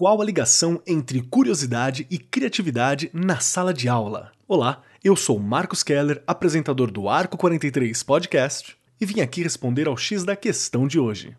[0.00, 4.32] Qual a ligação entre curiosidade e criatividade na sala de aula?
[4.48, 9.98] Olá, eu sou Marcos Keller, apresentador do Arco 43 Podcast, e vim aqui responder ao
[9.98, 11.36] X da questão de hoje.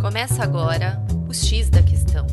[0.00, 2.26] Começa agora o X da questão.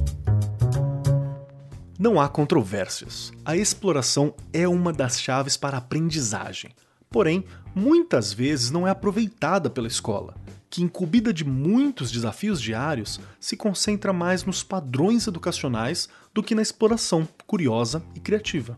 [1.99, 3.33] Não há controvérsias.
[3.43, 6.71] A exploração é uma das chaves para a aprendizagem.
[7.09, 7.43] Porém,
[7.75, 10.35] muitas vezes não é aproveitada pela escola
[10.69, 16.61] que, incumbida de muitos desafios diários, se concentra mais nos padrões educacionais do que na
[16.61, 18.77] exploração curiosa e criativa.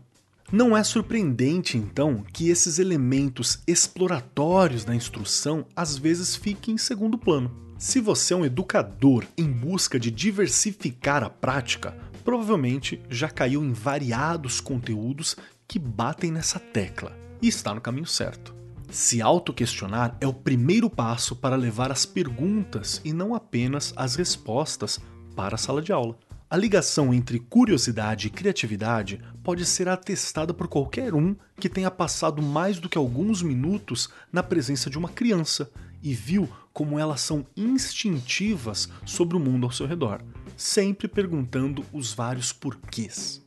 [0.50, 7.16] Não é surpreendente, então, que esses elementos exploratórios da instrução às vezes fiquem em segundo
[7.16, 7.50] plano.
[7.78, 13.72] Se você é um educador em busca de diversificar a prática, provavelmente já caiu em
[13.72, 18.61] variados conteúdos que batem nessa tecla e está no caminho certo.
[18.92, 25.00] Se autoquestionar é o primeiro passo para levar as perguntas e não apenas as respostas
[25.34, 26.18] para a sala de aula.
[26.50, 32.42] A ligação entre curiosidade e criatividade pode ser atestada por qualquer um que tenha passado
[32.42, 35.70] mais do que alguns minutos na presença de uma criança
[36.02, 40.20] e viu como elas são instintivas sobre o mundo ao seu redor,
[40.54, 43.42] sempre perguntando os vários porquês.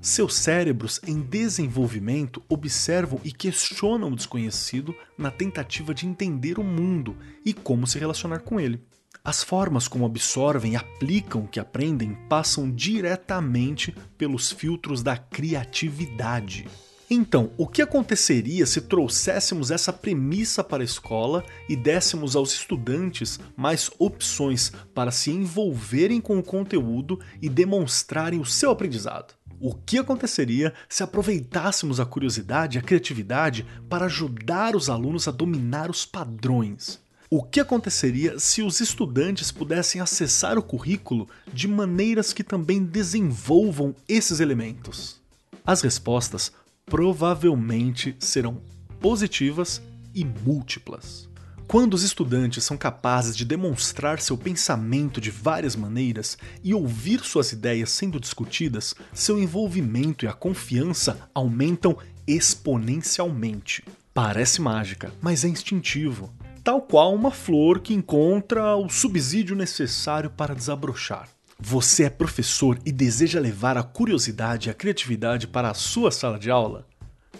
[0.00, 7.16] Seus cérebros em desenvolvimento observam e questionam o desconhecido na tentativa de entender o mundo
[7.44, 8.80] e como se relacionar com ele.
[9.24, 16.66] As formas como absorvem e aplicam o que aprendem passam diretamente pelos filtros da criatividade.
[17.10, 23.40] Então, o que aconteceria se trouxéssemos essa premissa para a escola e dessemos aos estudantes
[23.56, 29.37] mais opções para se envolverem com o conteúdo e demonstrarem o seu aprendizado?
[29.60, 35.32] O que aconteceria se aproveitássemos a curiosidade e a criatividade para ajudar os alunos a
[35.32, 37.00] dominar os padrões?
[37.30, 43.94] O que aconteceria se os estudantes pudessem acessar o currículo de maneiras que também desenvolvam
[44.08, 45.20] esses elementos?
[45.66, 46.52] As respostas
[46.86, 48.62] provavelmente serão
[49.00, 49.82] positivas
[50.14, 51.27] e múltiplas.
[51.68, 57.52] Quando os estudantes são capazes de demonstrar seu pensamento de várias maneiras e ouvir suas
[57.52, 63.84] ideias sendo discutidas, seu envolvimento e a confiança aumentam exponencialmente.
[64.14, 66.32] Parece mágica, mas é instintivo,
[66.64, 71.28] tal qual uma flor que encontra o subsídio necessário para desabrochar.
[71.60, 76.38] Você é professor e deseja levar a curiosidade e a criatividade para a sua sala
[76.38, 76.86] de aula?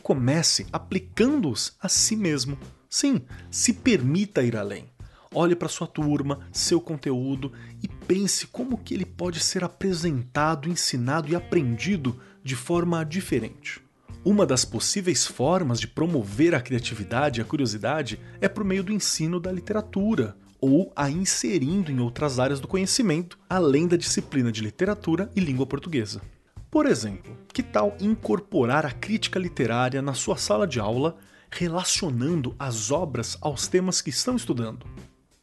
[0.02, 4.86] Comece aplicando-os a si mesmo Sim, se permita ir além.
[5.34, 11.28] Olhe para sua turma, seu conteúdo e pense como que ele pode ser apresentado, ensinado
[11.30, 13.80] e aprendido de forma diferente.
[14.24, 18.92] Uma das possíveis formas de promover a criatividade e a curiosidade é por meio do
[18.92, 24.60] ensino da literatura, ou a inserindo em outras áreas do conhecimento, além da disciplina de
[24.60, 26.20] literatura e língua portuguesa.
[26.70, 31.16] Por exemplo, que tal incorporar a crítica literária na sua sala de aula
[31.50, 34.86] relacionando as obras aos temas que estão estudando.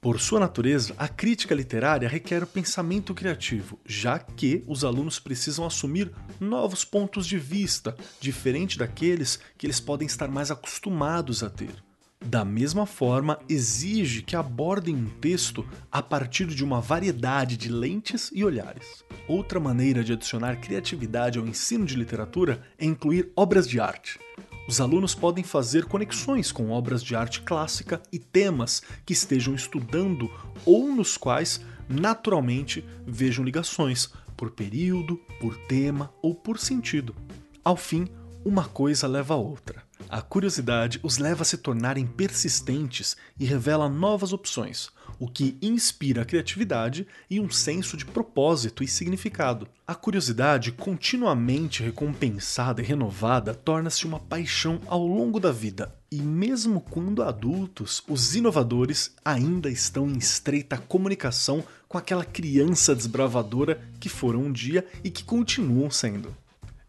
[0.06, 6.12] Por sua natureza, a crítica literária requer pensamento criativo, já que os alunos precisam assumir
[6.40, 11.84] novos pontos de vista, diferente daqueles que eles podem estar mais acostumados a ter.
[12.24, 18.32] Da mesma forma, exige que abordem um texto a partir de uma variedade de lentes
[18.34, 19.04] e olhares.
[19.28, 24.20] Outra maneira de adicionar criatividade ao ensino de literatura é incluir obras de arte.
[24.68, 30.30] Os alunos podem fazer conexões com obras de arte clássica e temas que estejam estudando
[30.66, 37.16] ou nos quais naturalmente vejam ligações por período, por tema ou por sentido.
[37.64, 38.08] Ao fim,
[38.44, 39.84] uma coisa leva a outra.
[40.10, 44.90] A curiosidade os leva a se tornarem persistentes e revela novas opções,
[45.20, 49.68] o que inspira a criatividade e um senso de propósito e significado.
[49.88, 55.94] A curiosidade, continuamente recompensada e renovada, torna-se uma paixão ao longo da vida.
[56.12, 63.82] E mesmo quando adultos, os inovadores ainda estão em estreita comunicação com aquela criança desbravadora
[64.00, 66.36] que foram um dia e que continuam sendo.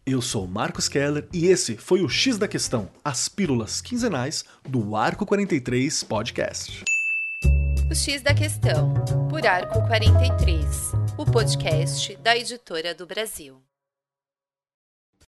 [0.09, 4.95] Eu sou Marcos Keller e esse foi o X da Questão, as pílulas quinzenais do
[4.95, 6.85] Arco 43 Podcast.
[7.91, 8.93] O X da Questão,
[9.29, 13.61] por Arco 43, o podcast da editora do Brasil.